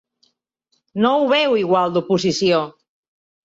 No 1.03 1.11
ho 1.19 1.29
veu 1.35 1.55
igual 1.67 1.95
l’oposició. 1.95 2.67